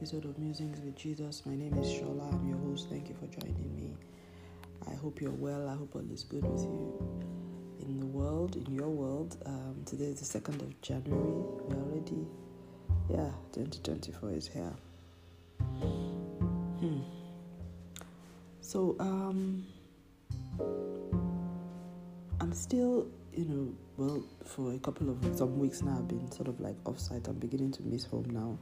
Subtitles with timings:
[0.00, 1.44] episode of Musings with Jesus.
[1.44, 2.32] My name is Shola.
[2.32, 2.88] I'm your host.
[2.88, 3.94] Thank you for joining me.
[4.90, 5.68] I hope you're well.
[5.68, 7.20] I hope all is good with you
[7.82, 9.36] in the world, in your world.
[9.44, 11.20] Um, today is the 2nd of January.
[11.20, 12.26] We're already,
[13.10, 14.72] yeah, 2024 is here.
[16.78, 17.00] Hmm.
[18.62, 19.66] So, um,
[22.40, 26.48] I'm still, you know, well, for a couple of some weeks now, I've been sort
[26.48, 27.28] of like offsite.
[27.28, 28.58] I'm beginning to miss home now.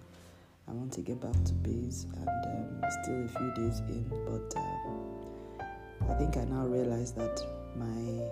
[0.68, 4.54] I want to get back to base and um, still a few days in, but
[4.58, 7.42] um, I think I now realize that
[7.74, 8.28] my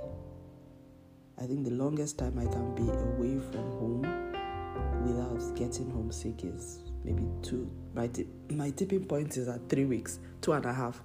[1.38, 4.02] I think the longest time I can be away from home
[5.04, 7.70] without getting homesick is maybe two.
[7.94, 11.02] My t- my tipping point is at three weeks, two and a half.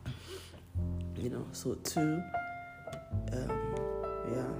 [1.18, 2.21] You know, so two,
[3.34, 3.76] um,
[4.32, 4.54] yeah,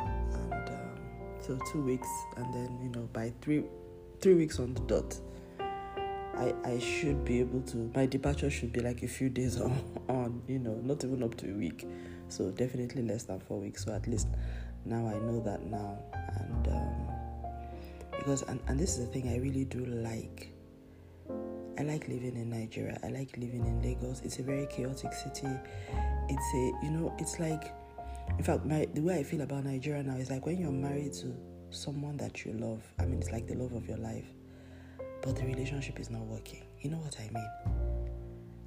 [0.00, 0.98] and um,
[1.40, 3.64] so two weeks, and then you know by three
[4.20, 5.16] three weeks on the dot
[6.36, 9.72] I, I should be able to my departure should be like a few days on,
[10.08, 11.86] on you know not even up to a week.
[12.28, 13.84] So definitely less than four weeks.
[13.84, 14.28] So at least
[14.84, 15.98] now i know that now.
[16.12, 20.52] And um, because and, and this is the thing i really do like.
[21.78, 22.98] I like living in nigeria.
[23.04, 24.22] I like living in lagos.
[24.24, 25.48] It's a very chaotic city.
[26.28, 27.72] It's a you know it's like
[28.38, 31.12] in fact my the way i feel about nigeria now is like when you're married
[31.12, 31.34] to
[31.70, 34.35] someone that you love i mean it's like the love of your life
[35.26, 36.62] but the relationship is not working.
[36.80, 37.50] You know what I mean?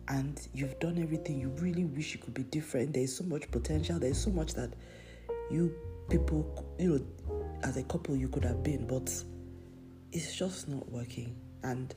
[0.10, 1.40] And you've done everything.
[1.40, 2.94] You really wish you could be different.
[2.94, 3.98] There's so much potential.
[3.98, 4.74] There's so much that
[5.50, 5.74] you
[6.10, 9.10] people, you know, as a couple, you could have been, but
[10.12, 11.34] it's just not working.
[11.64, 11.96] And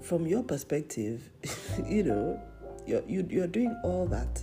[0.00, 1.28] from your perspective,
[1.86, 2.40] you know,
[2.86, 4.42] you're, you, you're doing all that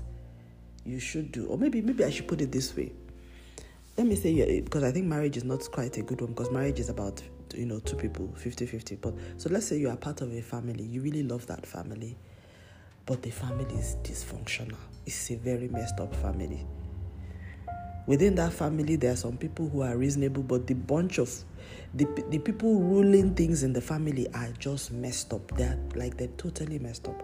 [0.86, 1.48] you should do.
[1.48, 2.92] Or maybe, maybe I should put it this way.
[3.98, 6.80] Let me say, because I think marriage is not quite a good one, because marriage
[6.80, 7.24] is about
[7.56, 10.84] you know two people 50-50 but so let's say you are part of a family
[10.84, 12.18] you really love that family
[13.08, 14.75] but the family is dysfunctional.
[15.06, 16.68] It's a very messed up family.
[18.06, 21.34] Within that family there are some people who are reasonable but the bunch of
[21.94, 25.47] the, the people ruling things in the family are just messed up.
[25.58, 27.24] They're like they're totally messed up.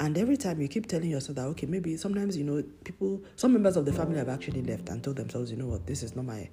[0.00, 3.52] And every time you keep telling yourself that okay maybe sometimes you know people some
[3.52, 5.86] members of the family have actually left and told themselves you know what?
[5.86, 6.48] This is not my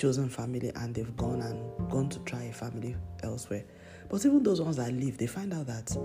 [0.00, 3.64] chosen family and they've gone and gone to try a family elsewhere.
[4.08, 5.96] But even those ones that leave, they find out that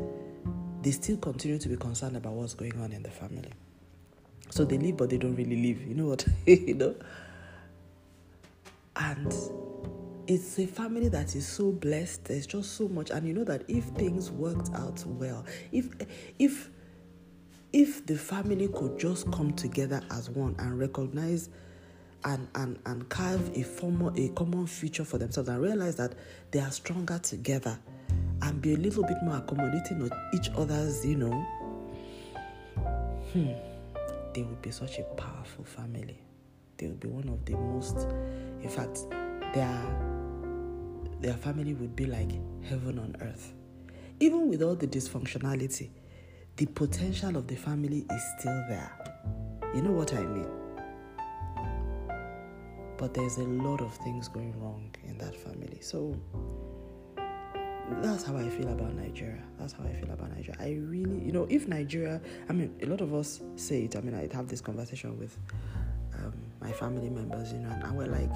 [0.81, 3.51] they still continue to be concerned about what's going on in the family.
[4.50, 5.81] So they leave, but they don't really leave.
[5.88, 6.25] You know what?
[6.45, 6.95] you know?
[8.97, 9.34] And
[10.28, 12.25] it's a family that is so blessed.
[12.25, 13.11] There's just so much.
[13.11, 15.88] And you know that if things worked out well, if
[16.38, 16.69] if
[17.73, 21.50] if the family could just come together as one and recognize
[22.25, 26.13] and, and, and carve a, formal, a common future for themselves and realize that
[26.52, 27.78] they are stronger together
[28.41, 31.31] and be a little bit more accommodating of each other's, you know,
[33.31, 33.52] hmm,
[34.34, 36.19] they would be such a powerful family.
[36.78, 38.08] They would be one of the most,
[38.62, 39.06] in fact,
[39.53, 39.81] their,
[41.22, 42.31] their family would be like
[42.64, 43.53] heaven on earth.
[44.19, 45.90] Even with all the dysfunctionality,
[46.58, 48.91] the potential of the family is still there.
[49.74, 50.65] You know what I mean?
[52.97, 55.79] But there's a lot of things going wrong in that family.
[55.81, 56.16] So
[58.01, 59.44] that's how I feel about Nigeria.
[59.59, 60.57] That's how I feel about Nigeria.
[60.59, 63.95] I really, you know, if Nigeria, I mean, a lot of us say it.
[63.95, 65.38] I mean, I have this conversation with
[66.16, 68.31] um, my family members, you know, and, we're like,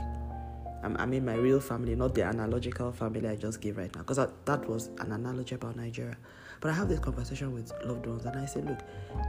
[0.84, 4.18] I mean, my real family, not the analogical family I just gave right now, because
[4.46, 6.18] that was an analogy about Nigeria.
[6.62, 8.80] But I have this conversation with loved ones, and I say, look,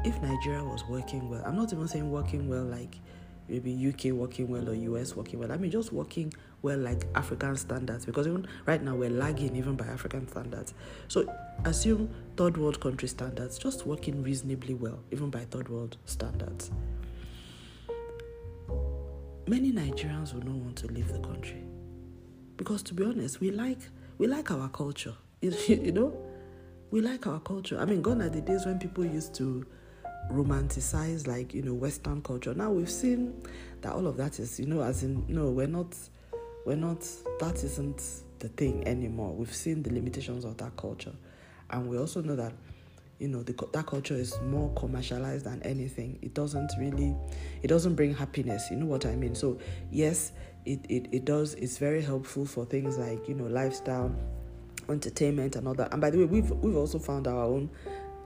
[0.04, 2.96] if Nigeria was working well, I'm not even saying working well like
[3.50, 5.50] maybe UK working well or US working well.
[5.52, 9.76] I mean, just working well like African standards because even right now we're lagging even
[9.76, 10.72] by African standards.
[11.08, 11.26] So
[11.64, 16.70] assume third world country standards, just working reasonably well even by third world standards.
[19.46, 21.64] Many Nigerians will not want to leave the country
[22.56, 23.80] because, to be honest, we like
[24.18, 25.14] we like our culture.
[25.42, 26.14] You know,
[26.90, 27.78] we like our culture.
[27.80, 29.66] I mean, gone are the days when people used to
[30.30, 32.54] romanticize like you know western culture.
[32.54, 33.42] Now we've seen
[33.82, 35.96] that all of that is you know as in no we're not
[36.66, 37.06] we're not
[37.40, 38.02] that isn't
[38.38, 39.32] the thing anymore.
[39.32, 41.12] We've seen the limitations of that culture.
[41.70, 42.52] And we also know that
[43.18, 46.18] you know the, that culture is more commercialized than anything.
[46.22, 47.14] It doesn't really
[47.62, 48.70] it doesn't bring happiness.
[48.70, 49.34] You know what i mean?
[49.34, 49.58] So
[49.90, 50.32] yes
[50.66, 51.54] it, it, it does.
[51.54, 54.14] It's very helpful for things like you know lifestyle
[54.88, 55.92] entertainment and all that.
[55.92, 57.70] And by the way we've we've also found our own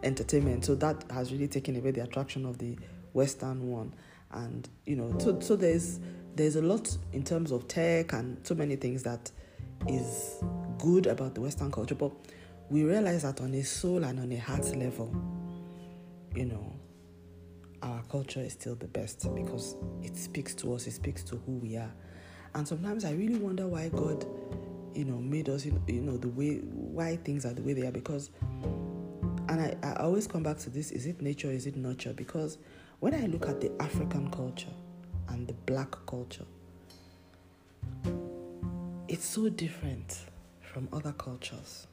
[0.05, 0.65] entertainment.
[0.65, 2.77] So that has really taken away the attraction of the
[3.13, 3.95] Western one.
[4.33, 6.01] And you know, so so there's
[6.35, 9.31] there's a lot in terms of tech and so many things that
[9.89, 10.43] is
[10.79, 12.13] good about the Western culture, but
[12.71, 15.15] we realize that on a soul and on a heart level,
[16.35, 16.73] you know,
[17.83, 21.53] our culture is still the best because it speaks to us, it speaks to who
[21.53, 21.93] we are.
[22.55, 24.25] And sometimes I really wonder why God,
[24.95, 27.93] you know, made us, you know, the way, why things are the way they are.
[27.93, 28.31] Because,
[29.55, 32.13] and I, I always come back to this is it nature, is it nurture?
[32.13, 32.59] Because
[32.99, 34.73] when I look at the African culture
[35.29, 36.45] and the black culture,
[39.07, 40.23] it's so different
[40.61, 41.87] from other cultures.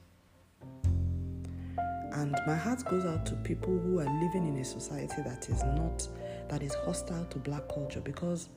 [2.14, 5.64] And my heart goes out to people who are living in a society that is
[5.64, 6.08] not,
[6.50, 8.50] that is hostile to black culture because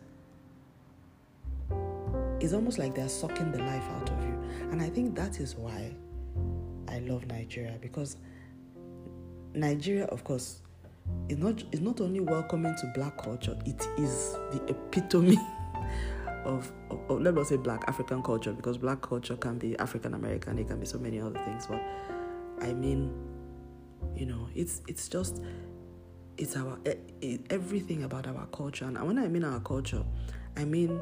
[2.41, 4.43] it's almost like they're sucking the life out of you.
[4.73, 5.95] And I think that is why
[6.89, 8.17] I love Nigeria because
[9.55, 10.61] Nigeria, of course,
[11.29, 15.39] is not, is not only welcoming to black culture, it is the epitome
[16.45, 20.15] of, of, of let us say black African culture because black culture can be African
[20.15, 21.67] American, it can be so many other things.
[21.67, 21.83] But
[22.61, 23.13] I mean,
[24.17, 25.43] you know, it's it's just
[26.37, 26.79] it's our
[27.51, 28.85] everything about our culture.
[28.85, 30.05] And when I mean our culture,
[30.57, 31.01] I mean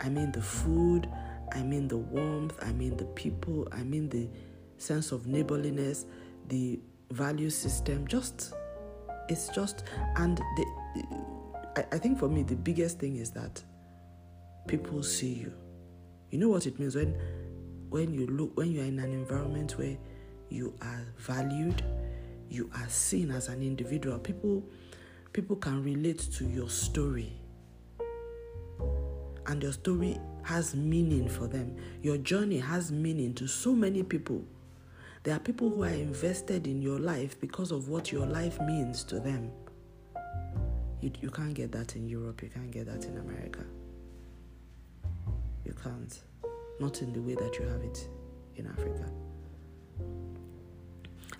[0.00, 1.08] I mean the food,
[1.52, 4.28] I mean the warmth, I mean the people, I mean the
[4.78, 6.06] sense of neighborliness,
[6.48, 6.80] the
[7.12, 8.06] value system.
[8.06, 8.54] Just
[9.28, 9.84] it's just
[10.16, 10.66] and the,
[11.76, 13.62] I, I think for me the biggest thing is that
[14.66, 15.52] people see you.
[16.30, 17.16] You know what it means when
[17.90, 19.96] when you look when you're in an environment where
[20.48, 21.82] you are valued,
[22.48, 24.18] you are seen as an individual.
[24.18, 24.62] People
[25.32, 27.32] people can relate to your story.
[29.46, 31.76] And your story has meaning for them.
[32.02, 34.44] Your journey has meaning to so many people.
[35.24, 39.04] There are people who are invested in your life because of what your life means
[39.04, 39.52] to them.
[41.00, 43.64] You, you can't get that in Europe, you can't get that in America.
[45.64, 46.20] You can't.
[46.80, 48.08] Not in the way that you have it
[48.56, 49.08] in Africa.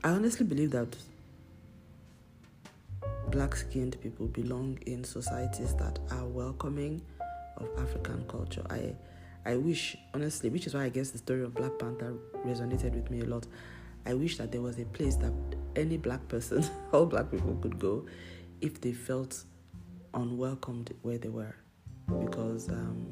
[0.05, 0.97] I honestly believe that
[3.31, 7.03] black skinned people belong in societies that are welcoming
[7.57, 8.63] of African culture.
[8.71, 8.95] I
[9.45, 12.15] I wish, honestly, which is why I guess the story of Black Panther
[12.47, 13.47] resonated with me a lot.
[14.07, 15.33] I wish that there was a place that
[15.77, 18.07] any black person, all black people could go
[18.61, 19.45] if they felt
[20.15, 21.55] unwelcomed where they were.
[22.21, 23.07] Because um,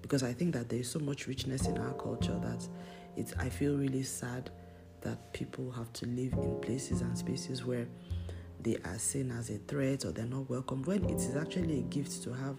[0.00, 2.68] because I think that there is so much richness in our culture that
[3.16, 4.50] it's I feel really sad
[5.00, 7.86] that people have to live in places and spaces where
[8.60, 11.82] they are seen as a threat or they're not welcome when it is actually a
[11.82, 12.58] gift to have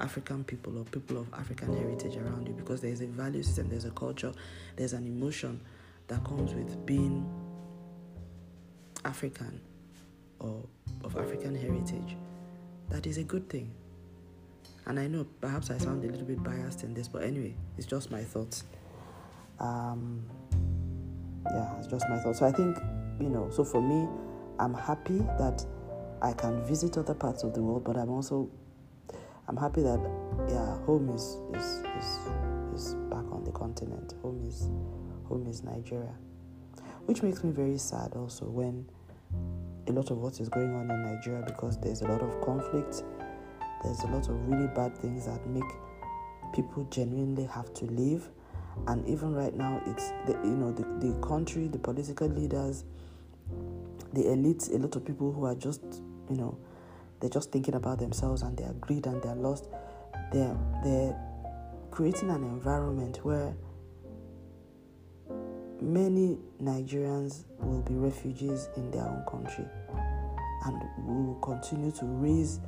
[0.00, 3.84] African people or people of African heritage around you because there's a value system, there's
[3.84, 4.32] a culture,
[4.76, 5.60] there's an emotion
[6.08, 7.28] that comes with being
[9.04, 9.60] African
[10.38, 10.64] or
[11.04, 12.16] of African heritage.
[12.88, 13.72] That is a good thing.
[14.86, 17.86] And I know perhaps I sound a little bit biased in this, but anyway, it's
[17.86, 18.64] just my thoughts.
[19.60, 20.24] Um,
[21.44, 22.40] yeah, it's just my thoughts.
[22.40, 22.76] So I think,
[23.20, 24.08] you know, so for me,
[24.58, 25.64] I'm happy that
[26.22, 28.50] I can visit other parts of the world, but I'm also
[29.50, 29.98] I'm happy that
[30.48, 32.18] yeah, home is is is,
[32.72, 34.14] is back on the continent.
[34.22, 34.70] Home is
[35.26, 36.14] home is Nigeria,
[37.06, 38.88] which makes me very sad also when
[39.88, 43.02] a lot of what is going on in Nigeria because there's a lot of conflict.
[43.82, 45.64] There's a lot of really bad things that make
[46.54, 48.28] people genuinely have to leave
[48.86, 52.84] and even right now it's the, you know the, the country the political leaders
[54.12, 55.82] the elites a lot of people who are just
[56.30, 56.56] you know
[57.20, 59.68] they're just thinking about themselves and their greed and their lust.
[60.32, 61.16] They're they're
[61.90, 63.54] creating an environment where
[65.80, 69.64] many Nigerians will be refugees in their own country.
[70.64, 72.60] And will continue to raise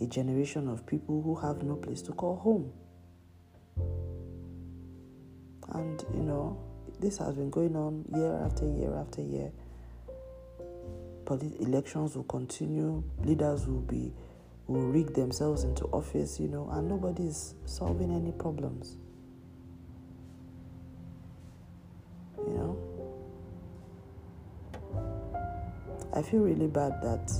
[0.00, 2.72] a generation of people who have no place to call home.
[5.72, 6.58] And you know,
[6.98, 9.52] this has been going on year after year after year.
[11.28, 14.10] Polit- elections will continue, leaders will be
[14.66, 18.96] will rig themselves into office, you know, and nobody is solving any problems.
[22.38, 22.78] You know?
[26.14, 27.30] I feel really bad that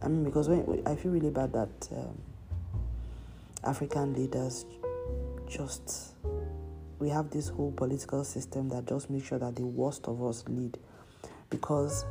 [0.00, 2.18] I mean because when I feel really bad that um,
[3.62, 4.64] African leaders
[5.46, 6.14] just
[6.98, 10.44] we have this whole political system that just makes sure that the worst of us
[10.48, 10.78] lead
[11.50, 12.04] because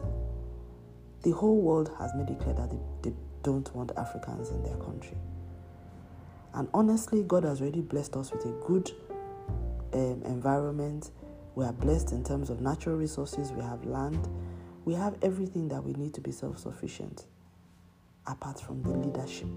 [1.23, 4.77] the whole world has made it clear that they, they don't want Africans in their
[4.77, 5.17] country.
[6.53, 8.91] And honestly, God has already blessed us with a good
[9.93, 11.11] um, environment.
[11.55, 14.27] We are blessed in terms of natural resources, we have land,
[14.85, 17.25] we have everything that we need to be self sufficient,
[18.27, 19.49] apart from the leadership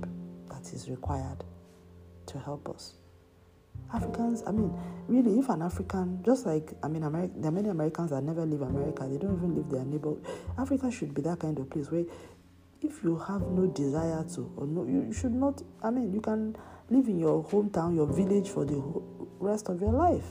[0.51, 1.45] that is required
[2.27, 2.95] to help us.
[3.95, 4.73] Africans, I mean,
[5.07, 8.47] really, if an African, just like, I mean, Ameri- there are many Americans that never
[8.47, 10.15] leave America, they don't even leave their neighbor.
[10.59, 12.05] Africa should be that kind of place where
[12.81, 16.57] if you have no desire to, or no, you should not, I mean, you can
[16.91, 18.83] live in your hometown, your village for the
[19.39, 20.25] rest of your life.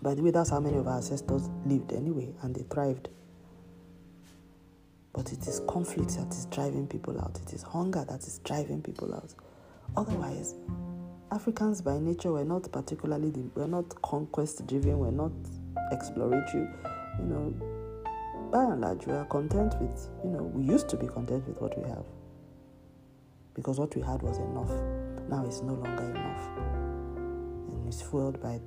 [0.00, 3.08] By the way, that's how many of our ancestors lived anyway, and they thrived.
[5.12, 7.38] But it is conflict that is driving people out.
[7.46, 9.34] It is hunger that is driving people out.
[9.96, 10.54] Otherwise,
[11.32, 15.32] Africans by nature were not particularly, the, we're not conquest driven, we're not
[15.90, 16.68] exploratory.
[17.18, 17.54] You know,
[18.52, 21.58] by and large, we are content with, you know, we used to be content with
[21.58, 22.04] what we have.
[23.54, 24.70] Because what we had was enough.
[25.30, 26.48] Now it's no longer enough.
[27.16, 28.60] And it's fueled by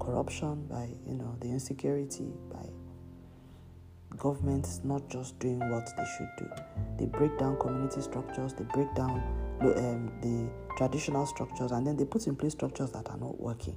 [0.00, 2.66] corruption, by you know the insecurity, by
[4.16, 6.48] governments not just doing what they should do.
[6.98, 9.22] They break down community structures, they break down
[9.60, 10.48] um, the
[10.80, 13.76] traditional structures, and then they put in place structures that are not working.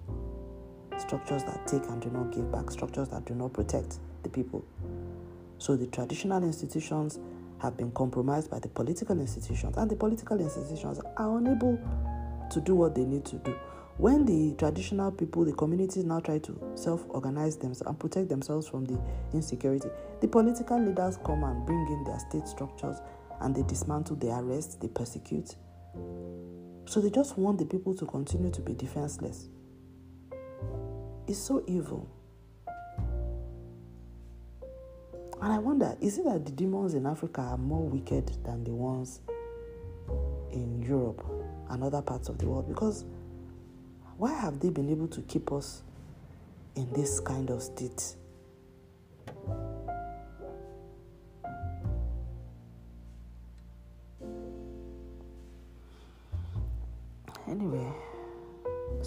[0.97, 4.63] Structures that take and do not give back, structures that do not protect the people.
[5.57, 7.19] So the traditional institutions
[7.61, 11.77] have been compromised by the political institutions, and the political institutions are unable
[12.49, 13.53] to do what they need to do.
[13.97, 18.65] When the traditional people, the communities now try to self organize themselves and protect themselves
[18.65, 18.97] from the
[19.33, 19.89] insecurity,
[20.21, 22.95] the political leaders come and bring in their state structures
[23.41, 25.57] and they dismantle, they arrest, they persecute.
[26.85, 29.49] So they just want the people to continue to be defenseless.
[31.27, 32.09] It's so evil.
[35.41, 38.71] And I wonder is it that the demons in Africa are more wicked than the
[38.71, 39.21] ones
[40.51, 41.25] in Europe
[41.69, 42.67] and other parts of the world?
[42.67, 43.05] Because
[44.17, 45.83] why have they been able to keep us
[46.75, 48.15] in this kind of state?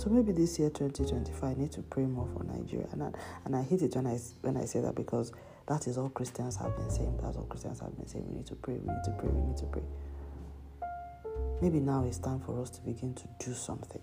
[0.07, 2.87] So maybe this year 2025 I need to pray more for Nigeria.
[2.93, 3.11] And I,
[3.45, 5.33] and I hate it when I when I say that because
[5.67, 7.19] that is all Christians have been saying.
[7.21, 8.25] That's all Christians have been saying.
[8.29, 9.83] We need to pray, we need to pray, we need to pray.
[11.61, 14.01] Maybe now it's time for us to begin to do something.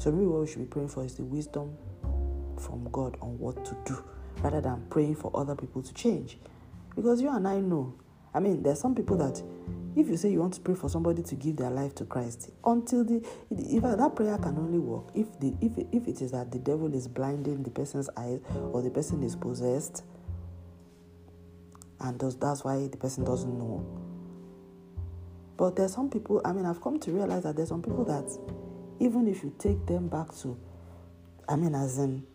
[0.00, 1.76] So maybe what we should be praying for is the wisdom
[2.58, 4.02] from God on what to do
[4.42, 6.38] rather than praying for other people to change.
[6.96, 7.92] Because you and I know,
[8.34, 9.42] I mean, there's some people that
[9.96, 12.50] if you say you want to pray for somebody to give their life to Christ,
[12.64, 16.50] until the if that prayer can only work if the if if it is that
[16.50, 18.40] the devil is blinding the person's eyes
[18.72, 20.02] or the person is possessed,
[22.00, 23.86] and does, that's why the person doesn't know.
[25.56, 26.40] But there's some people.
[26.44, 28.28] I mean, I've come to realize that there's some people that
[28.98, 30.58] even if you take them back to,
[31.48, 32.26] I mean, as in,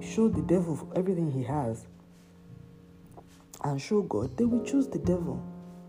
[0.00, 1.86] show the devil everything he has
[3.64, 5.42] and show God, they will choose the devil.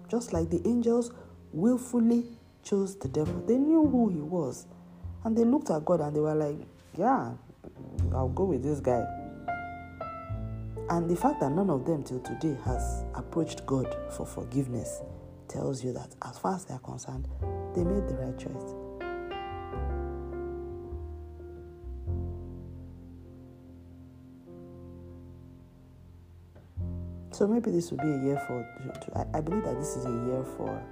[0.07, 1.11] Just like the angels
[1.53, 2.25] willfully
[2.63, 3.43] chose the devil.
[3.45, 4.67] They knew who he was.
[5.23, 6.57] And they looked at God and they were like,
[6.97, 7.33] yeah,
[8.13, 9.05] I'll go with this guy.
[10.89, 15.01] And the fact that none of them till today has approached God for forgiveness
[15.47, 17.27] tells you that as far as they are concerned,
[17.75, 18.88] they made the right choice.
[27.39, 28.67] So maybe this will be a year for.
[29.33, 30.83] I believe that this is a year for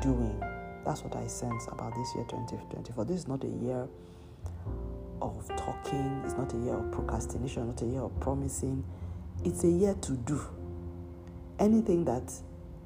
[0.00, 0.40] doing.
[0.84, 3.04] That's what I sense about this year 2024.
[3.04, 3.88] This is not a year
[5.20, 6.22] of talking.
[6.24, 7.66] It's not a year of procrastination.
[7.66, 8.84] Not a year of promising.
[9.44, 10.40] It's a year to do.
[11.58, 12.32] Anything that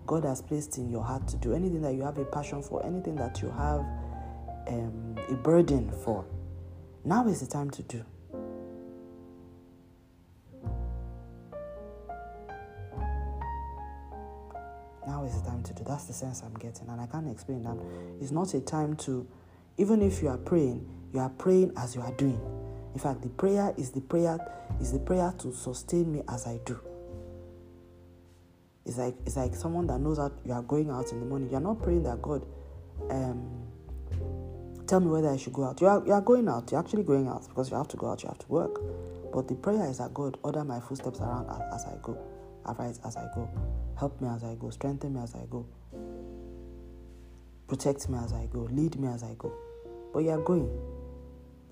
[0.07, 2.83] God has placed in your heart to do, anything that you have a passion for,
[2.87, 3.81] anything that you have
[4.69, 6.25] um, a burden for,
[7.05, 8.03] now is the time to do.
[16.07, 17.77] The sense I'm getting, and I can't explain that.
[18.21, 19.27] It's not a time to,
[19.79, 22.41] even if you are praying, you are praying as you are doing.
[22.95, 24.39] In fact, the prayer is the prayer
[24.81, 26.81] is the prayer to sustain me as I do.
[28.87, 31.51] It's like it's like someone that knows that you are going out in the morning.
[31.51, 32.47] You're not praying that God,
[33.11, 33.67] um,
[34.87, 35.81] tell me whether I should go out.
[35.81, 36.71] You are you are going out.
[36.71, 38.23] You're actually going out because you have to go out.
[38.23, 38.81] You have to work.
[39.33, 42.17] But the prayer is that God order my footsteps around as, as I go,
[42.67, 43.51] arise as I go.
[43.99, 44.71] Help me as I go.
[44.71, 45.67] Strengthen me as I go.
[47.69, 48.69] Protect me as I go.
[48.71, 49.53] Lead me as I go.
[50.13, 50.71] But you are going.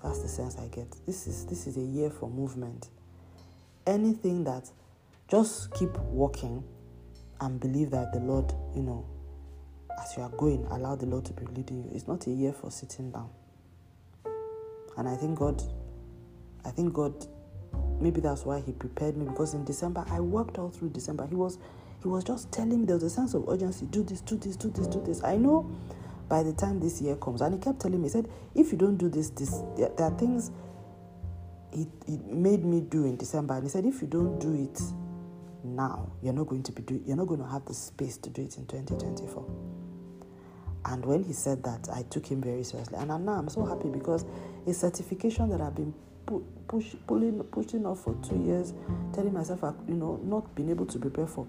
[0.03, 0.87] That's the sense I get.
[1.05, 2.89] This is this is a year for movement.
[3.87, 4.69] Anything that
[5.27, 6.63] just keep walking
[7.41, 9.05] and believe that the Lord, you know,
[10.01, 11.91] as you are going, allow the Lord to be leading you.
[11.93, 13.29] It's not a year for sitting down.
[14.97, 15.61] And I think God,
[16.63, 17.25] I think God,
[17.99, 21.25] maybe that's why He prepared me because in December I worked all through December.
[21.27, 21.57] He was
[22.05, 24.55] he was just telling me there was a sense of urgency do this, do this,
[24.55, 25.23] do this, do this.
[25.23, 25.67] I know
[26.29, 27.41] by the time this year comes.
[27.41, 30.05] And he kept telling me, he said, if you don't do this, this there, there
[30.07, 30.51] are things
[31.73, 33.55] he, he made me do in December.
[33.55, 34.79] And he said, if you don't do it
[35.63, 38.29] now, you're not going to be do, you're not going to have the space to
[38.29, 39.43] do it in 2024.
[40.85, 42.99] And when he said that, I took him very seriously.
[42.99, 44.25] And now I'm so happy because
[44.67, 45.91] a certification that I've been
[46.27, 48.75] pu- push, pulling, pushing off for two years,
[49.11, 51.47] telling myself, you know, not being able to prepare for.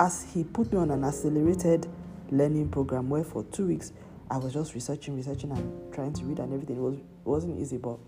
[0.00, 1.86] As he put me on an accelerated
[2.30, 3.92] learning program where for two weeks
[4.30, 6.76] I was just researching, researching, and trying to read and everything.
[6.76, 7.98] It was it wasn't easy, but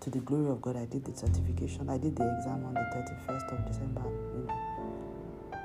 [0.00, 1.88] to the glory of God, I did the certification.
[1.88, 4.02] I did the exam on the 31st of December.
[4.34, 4.54] You know,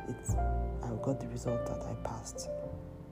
[0.07, 2.49] it's I got the result that I passed,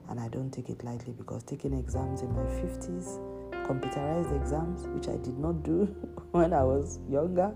[0.08, 3.18] and I don't take it lightly because taking exams in my 50s,
[3.66, 5.86] computerized exams, which I did not do
[6.30, 7.52] when I was younger.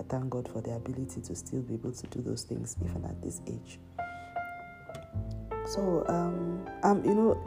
[0.00, 3.04] I thank God for the ability to still be able to do those things even
[3.04, 3.78] at this age.
[5.66, 7.38] So, um, um, you know,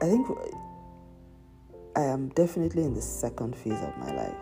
[0.00, 0.26] I think
[1.96, 4.36] I am definitely in the second phase of my life.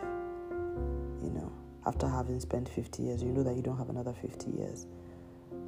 [1.24, 1.52] You know,
[1.86, 4.86] after having spent 50 years, you know that you don't have another 50 years.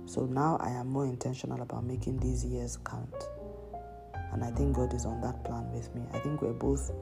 [0.07, 3.29] So now I am more intentional about making these years count.
[4.33, 6.03] And I think God is on that plan with me.
[6.13, 6.93] I think we're both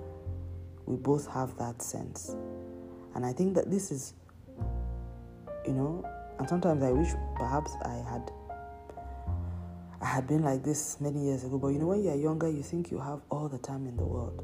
[0.87, 2.35] we both have that sense.
[3.14, 4.14] And I think that this is
[5.66, 6.04] you know,
[6.38, 8.31] and sometimes I wish perhaps I had
[10.00, 12.62] I had been like this many years ago, but you know, when you're younger, you
[12.62, 14.42] think you have all the time in the world.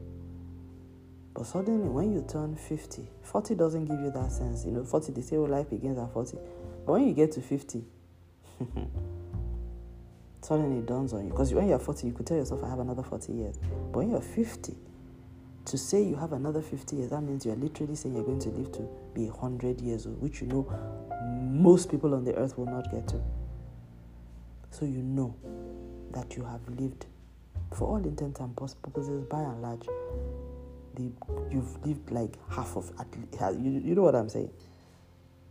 [1.34, 4.64] But suddenly, when you turn 50, 40 doesn't give you that sense.
[4.64, 6.36] You know, 40, they say, oh, life begins at 40.
[6.86, 7.84] But when you get to 50,
[10.42, 11.30] suddenly it dawns on you.
[11.30, 13.58] Because when you're 40, you could tell yourself, I have another 40 years.
[13.92, 14.74] But when you're 50,
[15.68, 18.48] to say you have another 50 years, that means you're literally saying you're going to
[18.50, 20.66] live to be 100 years old, which you know
[21.40, 23.20] most people on the earth will not get to.
[24.70, 25.34] So you know
[26.12, 27.06] that you have lived,
[27.74, 29.86] for all intents and purposes, by and large,
[30.94, 31.10] the,
[31.50, 33.06] you've lived like half of at
[33.54, 34.50] you, you know what I'm saying?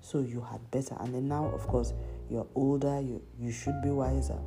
[0.01, 0.95] So you had better.
[0.99, 1.93] And then now, of course,
[2.29, 4.39] you're older, you, you should be wiser.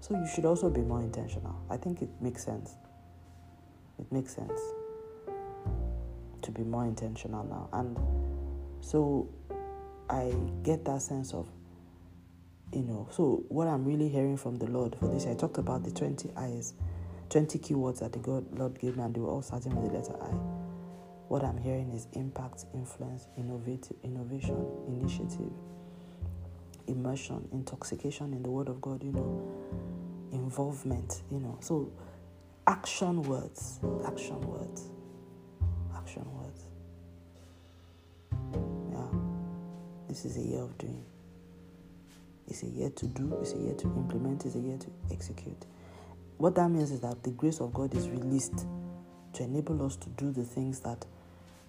[0.00, 1.54] So you should also be more intentional.
[1.70, 2.74] I think it makes sense.
[4.00, 4.60] It makes sense
[6.42, 7.68] to be more intentional now.
[7.72, 7.98] And
[8.80, 9.28] so
[10.08, 11.46] I get that sense of
[12.72, 15.82] you know so what i'm really hearing from the lord for this i talked about
[15.82, 16.74] the 20 eyes
[17.28, 19.98] 20 keywords that the god lord gave me and they were all starting with the
[19.98, 20.28] letter i
[21.28, 25.50] what i'm hearing is impact influence innovative innovation initiative
[26.86, 29.52] immersion intoxication in the word of god you know
[30.32, 31.90] involvement you know so
[32.66, 34.90] action words action words
[35.96, 36.64] action words
[38.92, 39.18] yeah
[40.08, 41.04] this is a year of doing
[42.50, 45.66] it's a year to do, it's a year to implement, it's a year to execute.
[46.38, 48.66] What that means is that the grace of God is released
[49.34, 51.06] to enable us to do the things that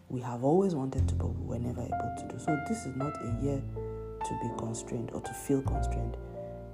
[0.10, 2.40] we have always wanted to, but we were never able to do.
[2.40, 6.18] So this is not a year to be constrained or to feel constrained.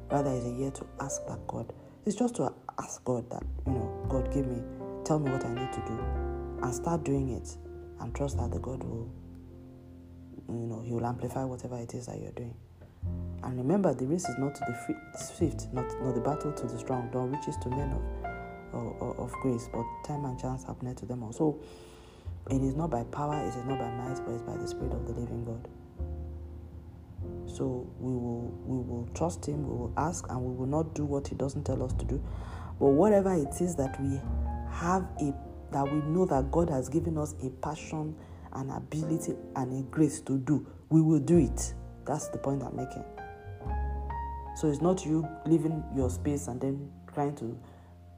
[0.10, 1.74] Rather, it's a year to ask that God.
[2.06, 4.62] It's just to ask God that, you know, God, give me,
[5.04, 6.00] tell me what I need to do,
[6.62, 7.58] and start doing it,
[8.00, 9.12] and trust that the God will,
[10.48, 12.56] you know, He will amplify whatever it is that you're doing.
[13.44, 16.78] And remember, the race is not to the swift, not, not the battle to the
[16.78, 17.94] strong, nor riches to men
[18.74, 21.32] of, of, of grace, but time and chance happen to them all.
[21.32, 21.60] So
[22.50, 24.94] it is not by power, it is not by might, but it's by the Spirit
[24.94, 25.68] of the living God.
[27.46, 31.06] So we will we will trust Him, we will ask, and we will not do
[31.06, 32.24] what He doesn't tell us to do.
[32.80, 34.20] But whatever it is that we
[34.72, 35.34] have a
[35.72, 38.16] that we know that God has given us a passion,
[38.54, 41.74] an ability, and a grace to do, we will do it.
[42.06, 43.04] That's the point I'm making.
[44.56, 47.58] So it's not you leaving your space and then trying to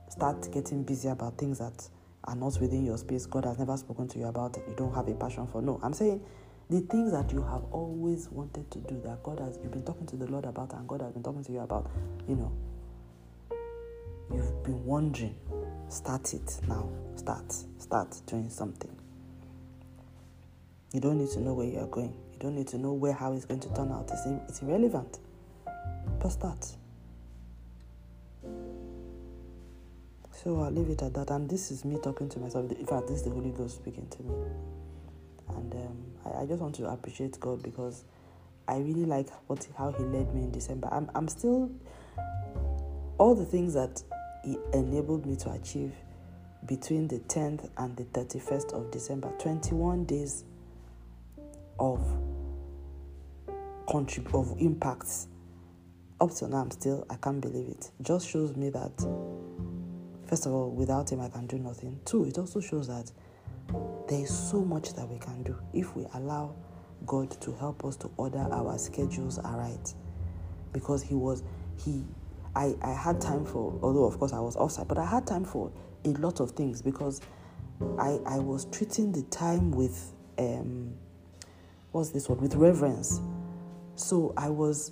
[0.09, 1.89] start getting busy about things that
[2.25, 3.25] are not within your space.
[3.25, 4.63] God has never spoken to you about it.
[4.67, 5.61] You don't have a passion for.
[5.61, 6.23] No, I'm saying
[6.69, 10.05] the things that you have always wanted to do that God has you've been talking
[10.07, 11.89] to the Lord about and God has been talking to you about,
[12.27, 12.51] you know.
[14.69, 15.35] Been wondering.
[15.87, 16.87] Start it now.
[17.15, 17.51] Start.
[17.79, 18.95] Start doing something.
[20.93, 22.13] You don't need to know where you are going.
[22.33, 24.11] You don't need to know where how it's going to turn out.
[24.13, 25.17] It's, it's irrelevant.
[26.19, 26.67] But start.
[30.31, 31.31] So I'll leave it at that.
[31.31, 32.71] And this is me talking to myself.
[32.71, 34.35] In fact, this is the Holy Ghost speaking to me.
[35.47, 38.03] And um, I, I, just want to appreciate God because
[38.67, 40.89] I really like what how He led me in December.
[40.91, 41.71] I'm, I'm still
[43.17, 44.03] all the things that
[44.43, 45.93] He enabled me to achieve
[46.65, 49.31] between the 10th and the 31st of December.
[49.39, 50.43] 21 days
[51.79, 51.99] of
[53.87, 55.27] contrib- of impacts
[56.21, 57.91] up till now, I'm still, I can't believe it.
[58.01, 58.91] Just shows me that,
[60.27, 61.99] first of all, without Him, I can do nothing.
[62.05, 63.11] Two, it also shows that
[64.07, 66.55] there is so much that we can do if we allow
[67.05, 69.93] God to help us to order our schedules aright.
[70.73, 71.43] Because He was,
[71.77, 72.03] He,
[72.55, 75.45] I, I had time for, although of course I was offside, but I had time
[75.45, 75.71] for
[76.05, 77.21] a lot of things because
[77.97, 80.93] I, I was treating the time with, um,
[81.91, 83.21] what's this word, with reverence.
[83.95, 84.91] So I was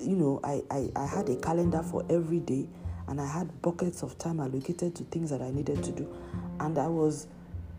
[0.00, 2.68] you know, I, I, I had a calendar for every day
[3.08, 6.14] and I had buckets of time allocated to things that I needed to do.
[6.60, 7.26] And I was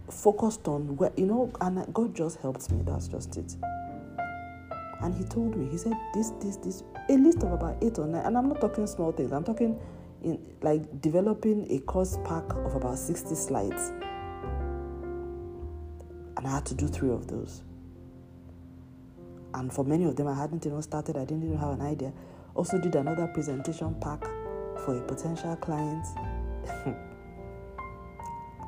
[0.09, 2.81] focused on where, you know, and God just helped me.
[2.85, 3.55] That's just it.
[5.03, 8.07] And He told me, He said, this, this, this, a list of about eight or
[8.07, 8.25] nine.
[8.25, 9.79] And I'm not talking small things, I'm talking
[10.23, 13.91] in like developing a course pack of about 60 slides.
[16.37, 17.61] And I had to do three of those
[19.53, 22.11] and for many of them I hadn't even started, I didn't even have an idea.
[22.55, 24.23] Also did another presentation pack
[24.83, 26.05] for a potential client.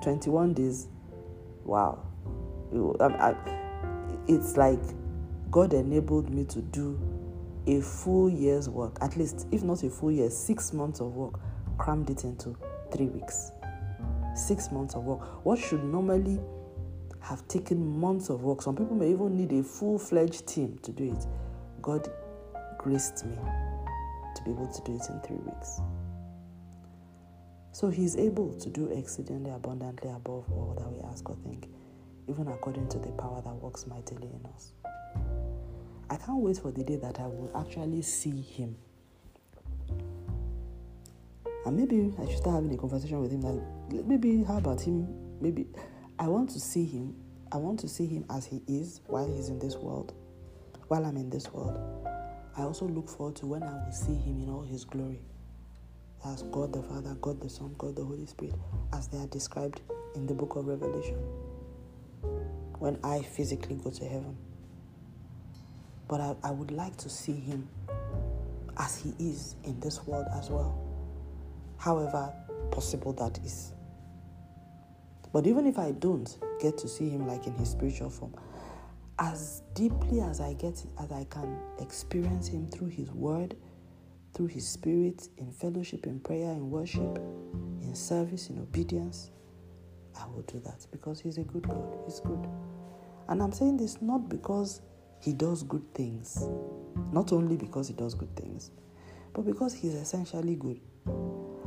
[0.03, 0.87] 21 days.
[1.63, 2.03] Wow.
[4.27, 4.79] It's like
[5.55, 6.99] God enabled me to do
[7.65, 11.39] a full year's work, at least, if not a full year, six months of work,
[11.77, 12.57] crammed it into
[12.91, 13.53] three weeks.
[14.35, 15.45] Six months of work.
[15.45, 16.41] What should normally
[17.21, 18.61] have taken months of work.
[18.63, 21.25] Some people may even need a full fledged team to do it.
[21.81, 22.05] God
[22.77, 25.79] graced me to be able to do it in three weeks.
[27.71, 31.69] So He's able to do exceedingly abundantly above all that we ask or think,
[32.27, 34.73] even according to the power that works mightily in us.
[36.15, 38.77] I can't wait for the day that I will actually see Him.
[41.65, 45.07] And maybe I should start having a conversation with Him that maybe, how about Him?
[45.41, 45.67] Maybe
[46.17, 47.13] I want to see him.
[47.51, 50.13] I want to see him as he is while he's in this world,
[50.87, 51.77] while I'm in this world.
[52.57, 55.19] I also look forward to when I will see him in all his glory
[56.25, 58.55] as God the Father, God the Son, God the Holy Spirit,
[58.93, 59.81] as they are described
[60.15, 61.17] in the book of Revelation.
[62.79, 64.37] When I physically go to heaven.
[66.07, 67.67] But I, I would like to see him
[68.77, 70.79] as he is in this world as well.
[71.77, 72.33] However
[72.71, 73.73] possible that is.
[75.33, 78.33] But even if I don't get to see him like in his spiritual form,
[79.19, 83.55] as deeply as I get as I can experience him through his word,
[84.33, 87.17] through his spirit, in fellowship, in prayer, in worship,
[87.81, 89.31] in service, in obedience,
[90.19, 91.97] I will do that because he's a good God.
[92.05, 92.47] He's good.
[93.27, 94.81] And I'm saying this not because
[95.25, 96.47] he does good things,
[97.11, 98.71] not only because he does good things,
[99.33, 100.79] but because he's essentially good.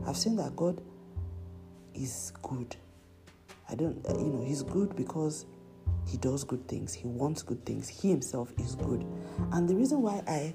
[0.07, 0.81] I've seen that God
[1.95, 2.77] is good
[3.71, 5.47] I don't, you know, he's good because
[6.07, 6.95] he does good things.
[6.95, 7.89] He wants good things.
[7.89, 9.05] He himself is good.
[9.53, 10.55] And the reason why I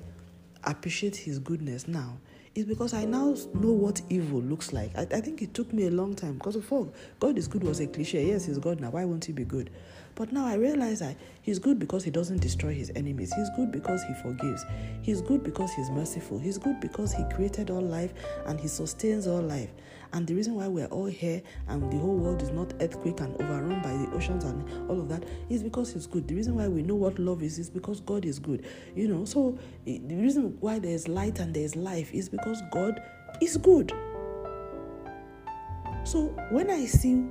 [0.64, 2.18] appreciate his goodness now
[2.56, 4.96] is because I now know what evil looks like.
[4.98, 7.80] I, I think it took me a long time because before God is good was
[7.80, 8.26] a cliche.
[8.26, 8.90] Yes, he's God now.
[8.90, 9.70] Why won't he be good?
[10.16, 13.34] But now I realize that he's good because he doesn't destroy his enemies.
[13.34, 14.64] He's good because he forgives.
[15.02, 16.38] He's good because he's merciful.
[16.40, 18.14] He's good because he created all life
[18.46, 19.72] and he sustains all life.
[20.14, 23.34] And the reason why we're all here and the whole world is not earthquake and
[23.42, 26.28] overrun by the oceans and all of that is because He's good.
[26.28, 28.64] The reason why we know what love is is because God is good.
[28.96, 33.02] You know, so the reason why there's light and there's life is because God
[33.42, 33.92] is good.
[36.04, 37.24] So when I see,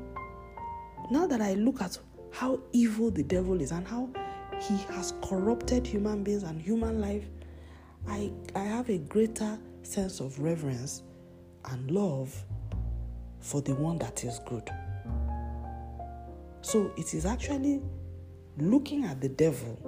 [1.11, 1.99] now that I look at
[2.33, 4.09] how evil the devil is and how
[4.61, 7.25] he has corrupted human beings and human life,
[8.09, 11.03] I, I have a greater sense of reverence
[11.71, 12.35] and love
[13.41, 14.71] for the one that is good.
[16.63, 17.81] So it is actually
[18.59, 19.79] looking at the devil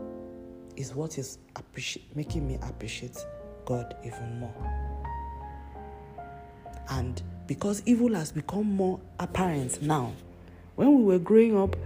[0.76, 3.16] is what is appreciate, making me appreciate
[3.64, 4.54] God even more.
[6.90, 10.12] And because evil has become more apparent now,
[10.74, 11.76] when we were growing up,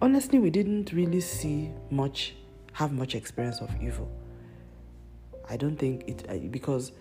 [0.00, 2.34] honestly, we didn't really see much,
[2.72, 4.10] have much experience of evil.
[5.48, 6.92] I don't think it, because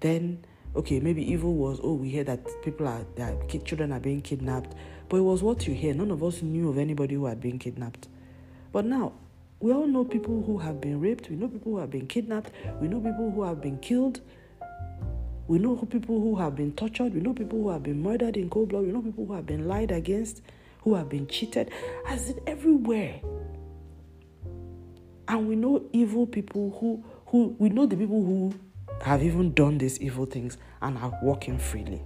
[0.00, 0.44] then
[0.76, 4.74] okay, maybe evil was, oh, we hear that people are, that children are being kidnapped.
[5.08, 5.94] But it was what you hear.
[5.94, 8.08] None of us knew of anybody who had been kidnapped.
[8.72, 9.12] But now,
[9.58, 11.30] we all know people who have been raped.
[11.30, 12.50] We know people who have been kidnapped.
[12.80, 14.20] We know people who have been killed.
[15.48, 17.14] We know people who have been tortured.
[17.14, 18.84] We know people who have been murdered in cold blood.
[18.84, 20.42] We know people who have been lied against,
[20.86, 21.72] who have been cheated.
[22.06, 23.20] As it everywhere.
[25.26, 28.54] And we know evil people who, who we know the people who
[29.02, 32.00] have even done these evil things and are walking freely.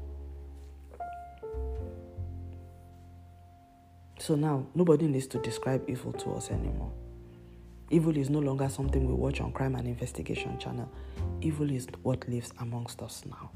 [4.18, 6.92] So now, nobody needs to describe evil to us anymore.
[7.90, 10.90] Evil is no longer something we watch on crime and investigation channel.
[11.42, 13.50] Evil is what lives amongst us now.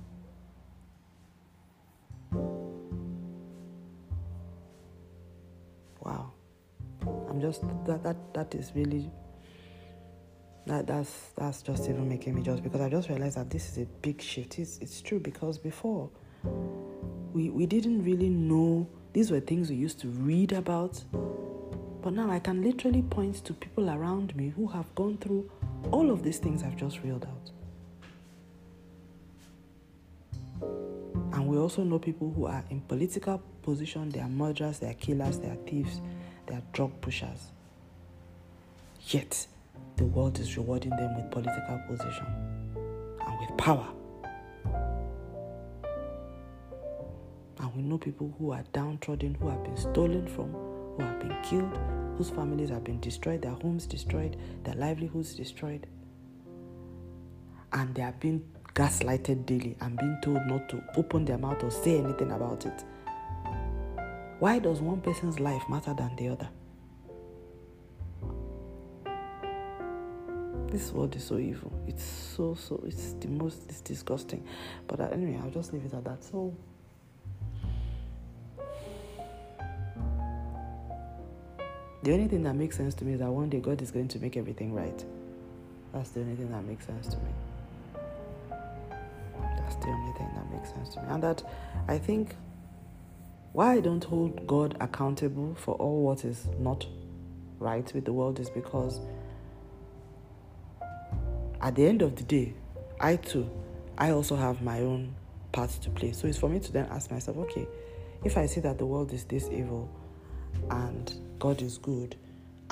[6.05, 6.33] Wow.
[7.29, 9.11] I'm just that that that is really
[10.67, 13.79] that that's that's just even making me just because I just realized that this is
[13.79, 14.59] a big shift.
[14.59, 16.11] It's it's true because before
[17.33, 21.03] we we didn't really know these were things we used to read about
[22.05, 25.51] but now I can literally point to people around me who have gone through
[25.91, 27.51] all of these things I've just reeled out.
[31.45, 34.95] And we also know people who are in political position, they are murderers, they are
[34.95, 36.01] killers, they are thieves,
[36.47, 37.51] they are drug pushers.
[39.09, 39.47] Yet
[39.97, 42.25] the world is rewarding them with political position
[43.27, 43.87] and with power.
[47.59, 51.37] And we know people who are downtrodden, who have been stolen from, who have been
[51.43, 51.79] killed,
[52.17, 55.87] whose families have been destroyed, their homes destroyed, their livelihoods destroyed.
[57.75, 58.43] And they are being
[58.75, 62.85] gaslighted daily and being told not to open their mouth or say anything about it.
[64.41, 66.49] Why does one person's life matter than the other?
[70.71, 71.73] This world is so evil.
[71.87, 74.45] It's so, so, it's the most, it's disgusting.
[74.89, 76.25] But uh, anyway, I'll just leave it at that.
[76.25, 76.53] So,
[82.05, 84.09] The only thing that makes sense to me is that one day God is going
[84.09, 85.05] to make everything right.
[85.95, 87.31] That's the only thing that makes sense to me.
[89.85, 91.09] The only thing that makes sense to me.
[91.11, 91.43] And that
[91.89, 92.35] I think
[93.53, 96.87] why I don't hold God accountable for all what is not
[97.59, 99.01] right with the world is because
[101.61, 102.55] at the end of the day,
[103.01, 103.49] I too,
[103.97, 105.15] I also have my own
[105.53, 106.13] part to play.
[106.13, 107.67] So it's for me to then ask myself, okay,
[108.25, 109.89] if I see that the world is this evil
[110.71, 112.17] and God is good.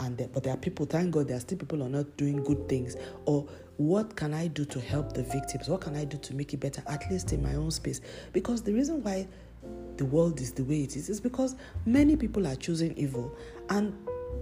[0.03, 2.43] And but there are people, thank God, there are still people who are not doing
[2.43, 2.97] good things.
[3.25, 5.69] Or what can I do to help the victims?
[5.69, 8.01] What can I do to make it better, at least in my own space?
[8.33, 9.29] Because the reason why
[9.97, 11.55] the world is the way it is is because
[11.87, 13.33] many people are choosing evil.
[13.71, 13.97] And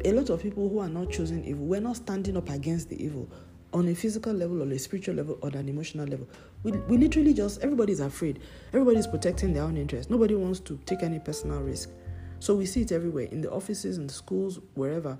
[0.05, 3.03] a lot of people who are not choosing evil, we're not standing up against the
[3.03, 3.29] evil
[3.73, 6.27] on a physical level, or a spiritual level, or an emotional level.
[6.62, 8.40] We, we literally just, everybody's afraid.
[8.73, 10.11] Everybody's protecting their own interest.
[10.11, 11.90] Nobody wants to take any personal risk.
[12.40, 15.18] So we see it everywhere in the offices, in the schools, wherever.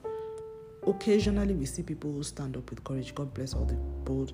[0.87, 3.15] Occasionally, we see people who stand up with courage.
[3.15, 4.33] God bless all the bold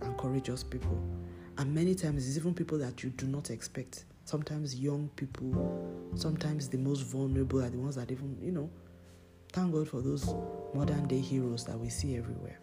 [0.00, 0.98] and courageous people.
[1.58, 4.04] And many times, it's even people that you do not expect.
[4.24, 8.70] Sometimes, young people, sometimes the most vulnerable are the ones that even, you know,
[9.52, 10.34] thank God for those
[10.74, 12.58] modern day heroes that we see everywhere.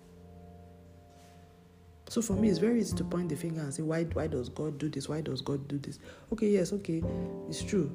[2.09, 4.49] So for me, it's very easy to point the finger and say, why, why does
[4.49, 5.07] God do this?
[5.07, 5.99] Why does God do this?
[6.31, 7.01] Okay, yes, okay,
[7.47, 7.91] it's true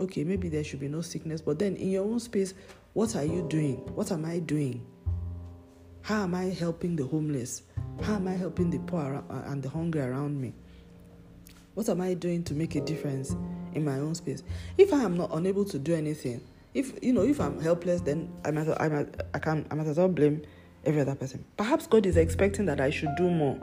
[0.00, 2.54] okay, maybe there should be no sickness, but then in your own space,
[2.94, 3.76] what are you doing?
[3.94, 4.84] What am I doing?
[6.02, 7.62] How am I helping the homeless?
[8.02, 10.54] How am I helping the poor uh, and the hungry around me?
[11.74, 13.36] What am I doing to make a difference
[13.74, 14.42] in my own space?
[14.76, 16.40] If I am not unable to do anything,
[16.74, 19.86] if you know, if I'm helpless, then I might, I might, I can, I might
[19.86, 20.42] as well blame
[20.84, 21.44] every other person.
[21.56, 23.58] Perhaps God is expecting that I should do more.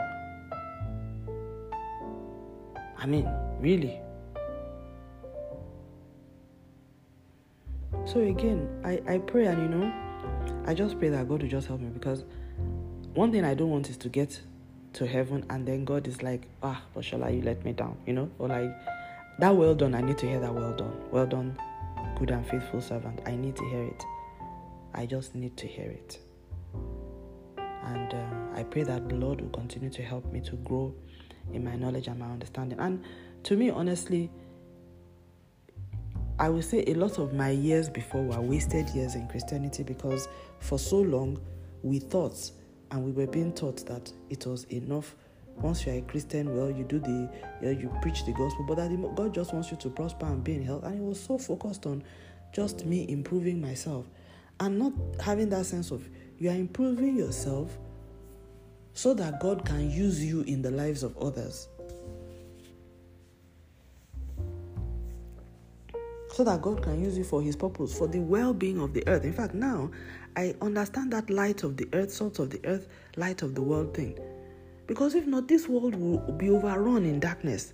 [2.97, 3.99] I mean, really.
[8.07, 9.93] So again, I, I pray and you know,
[10.65, 12.23] I just pray that God will just help me because
[13.13, 14.39] one thing I don't want is to get
[14.93, 18.31] to heaven and then God is like, ah, but you let me down, you know?
[18.39, 18.73] Or like
[19.39, 20.93] that well done, I need to hear that well done.
[21.11, 21.59] Well done,
[22.17, 23.19] good and faithful servant.
[23.25, 24.03] I need to hear it.
[24.93, 26.17] I just need to hear it.
[27.57, 30.95] And um, I pray that the Lord will continue to help me to grow
[31.51, 32.79] in my knowledge and my understanding.
[32.79, 33.03] And
[33.43, 34.31] to me, honestly,
[36.39, 40.27] I would say a lot of my years before were wasted years in Christianity because
[40.59, 41.39] for so long
[41.81, 42.51] we thought
[42.91, 45.15] and we were being taught that it was enough.
[45.55, 47.29] Once you are a Christian, well, you do the,
[47.61, 50.43] you, know, you preach the gospel, but that God just wants you to prosper and
[50.43, 50.83] be in health.
[50.83, 52.03] And it was so focused on
[52.53, 54.05] just me improving myself
[54.59, 57.75] and not having that sense of you are improving yourself
[58.93, 61.67] so that God can use you in the lives of others.
[66.37, 69.03] So that God can use you for His purpose, for the well being of the
[69.07, 69.23] earth.
[69.23, 69.89] In fact, now
[70.35, 73.95] I understand that light of the earth, salt of the earth, light of the world
[73.95, 74.19] thing.
[74.85, 77.73] Because if not, this world will be overrun in darkness.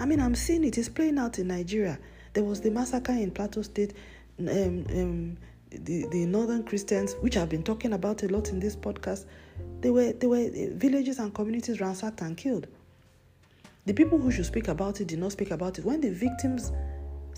[0.00, 1.96] I mean, I'm seeing it is playing out in Nigeria.
[2.32, 3.94] There was the massacre in Plateau State.
[4.40, 5.36] Um, um,
[5.70, 9.26] the, the northern Christians, which I've been talking about a lot in this podcast,
[9.80, 12.66] they were they were villages and communities ransacked and killed.
[13.86, 15.84] The people who should speak about it did not speak about it.
[15.84, 16.72] When the victims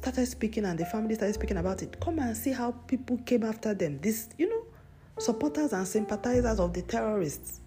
[0.05, 3.43] started speaking and the family started speaking about it, come and see how people came
[3.43, 3.99] after them.
[4.03, 4.62] This, you know,
[5.19, 7.61] supporters and sympathizers of the terrorists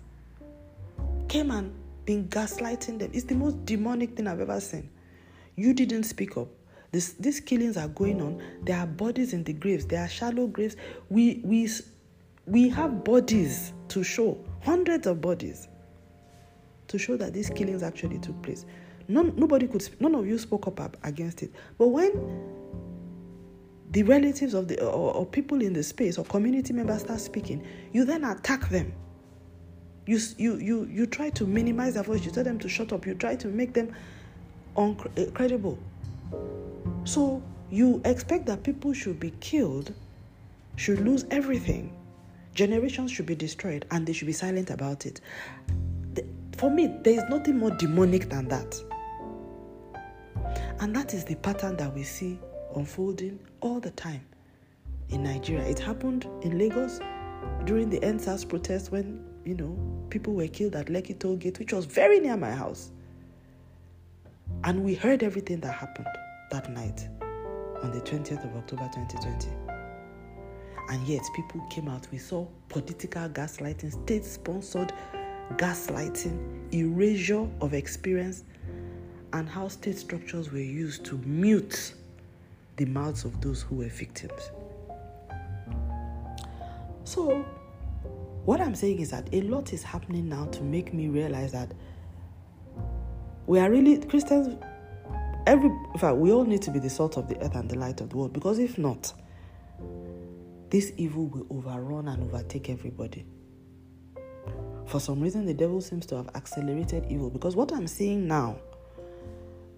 [1.28, 1.73] came and
[2.06, 3.10] been gaslighting them.
[3.12, 4.88] It's the most demonic thing I've ever seen.
[5.56, 6.47] You didn't speak up.
[6.91, 8.39] This, these killings are going on.
[8.62, 9.88] There are bodies in the graves.
[9.88, 10.76] There are shallow graves.
[11.10, 11.67] We we
[12.45, 15.67] we have bodies to show, hundreds of bodies
[16.88, 18.65] to show that these killings actually took place.
[19.07, 21.51] None, nobody could, none of you spoke up against it.
[21.77, 22.11] But when
[23.91, 27.65] the relatives of the or, or people in the space or community members start speaking,
[27.93, 28.93] you then attack them.
[30.05, 32.25] You, you, you, you try to minimize their voice.
[32.25, 33.05] You tell them to shut up.
[33.05, 33.93] You try to make them
[34.75, 35.77] uncredible.
[35.77, 36.37] Eh,
[37.03, 39.93] so you expect that people should be killed,
[40.75, 41.93] should lose everything,
[42.53, 45.21] generations should be destroyed, and they should be silent about it.
[46.57, 48.81] For me, there is nothing more demonic than that.
[50.79, 52.39] And that is the pattern that we see
[52.75, 54.21] unfolding all the time
[55.09, 55.65] in Nigeria.
[55.65, 56.99] It happened in Lagos
[57.65, 59.77] during the EndSARS protest when, you know,
[60.09, 62.91] people were killed at Lekki Toll Gate, which was very near my house.
[64.63, 66.07] And we heard everything that happened
[66.51, 67.07] that night
[67.83, 69.49] on the 20th of October 2020.
[70.89, 72.07] And yet, people came out.
[72.11, 74.93] We saw political gaslighting, state sponsored
[75.55, 78.43] gaslighting, erasure of experience,
[79.33, 81.93] and how state structures were used to mute
[82.77, 84.51] the mouths of those who were victims.
[87.03, 87.45] So,
[88.45, 91.73] what I'm saying is that a lot is happening now to make me realize that
[93.45, 94.61] we are really Christians.
[95.45, 97.77] Every, in fact, we all need to be the salt of the earth and the
[97.77, 99.13] light of the world because if not,
[100.69, 103.25] this evil will overrun and overtake everybody.
[104.85, 108.57] For some reason, the devil seems to have accelerated evil because what I'm seeing now,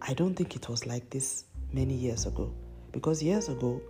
[0.01, 2.53] I don't think it was like this many years ago.
[2.91, 3.81] Because years ago,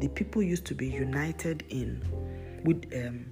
[0.00, 2.02] the people used to be united in
[2.64, 3.26] with um,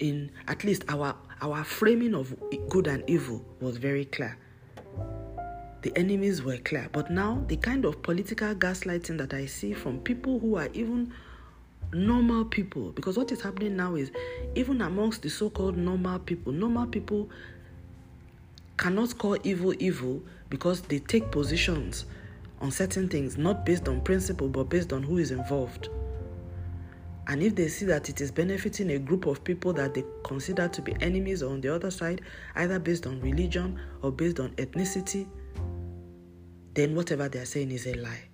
[0.00, 2.34] in at least our our framing of
[2.68, 4.38] good and evil was very clear.
[5.82, 9.98] The enemies were clear, but now the kind of political gaslighting that I see from
[10.00, 11.12] people who are even
[11.92, 14.10] normal people, because what is happening now is
[14.54, 17.28] even amongst the so-called normal people, normal people
[18.82, 22.04] cannot call evil evil because they take positions
[22.60, 25.88] on certain things, not based on principle, but based on who is involved.
[27.28, 30.66] And if they see that it is benefiting a group of people that they consider
[30.66, 32.22] to be enemies on the other side,
[32.56, 35.28] either based on religion or based on ethnicity,
[36.74, 38.24] then whatever they are saying is a lie.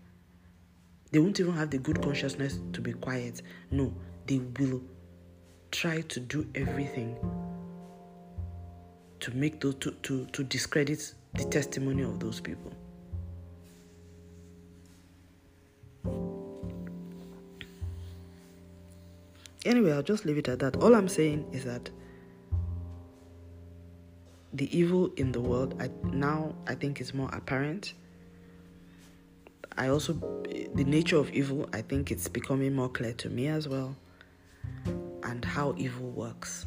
[1.13, 3.43] They won't even have the good consciousness to be quiet.
[3.71, 3.93] No,
[4.27, 4.81] they will
[5.71, 7.19] try to do everything
[9.21, 12.73] to make those to, to, to discredit the testimony of those people.
[19.65, 20.77] Anyway, I'll just leave it at that.
[20.77, 21.91] All I'm saying is that
[24.53, 27.93] the evil in the world I, now I think is more apparent.
[29.77, 30.15] I also
[30.75, 33.95] the nature of evil I think it's becoming more clear to me as well
[35.23, 36.67] and how evil works.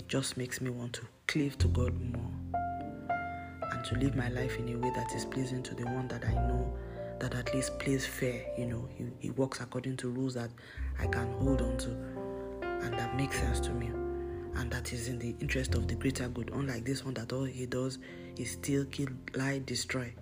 [0.00, 2.32] It just makes me want to cleave to God more
[3.70, 6.24] and to live my life in a way that is pleasing to the one that
[6.24, 6.72] I know
[7.18, 8.46] that at least plays fair.
[8.56, 10.48] You know, he, he works according to rules that
[10.98, 11.90] I can hold on to
[12.62, 13.88] and that makes sense to me.
[14.54, 16.50] And that is in the interest of the greater good.
[16.54, 17.98] Unlike this one that all he does
[18.38, 20.14] is steal, kill, lie, destroy.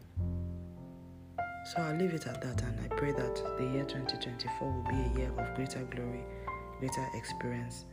[1.37, 4.97] So I'll leave it at that and I pray that the year 2024 will be
[4.97, 6.25] a year of greater glory,
[6.81, 7.85] greater experience,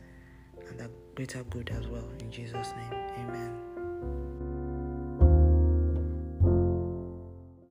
[0.68, 2.08] and the greater good as well.
[2.20, 3.65] In Jesus' name, amen.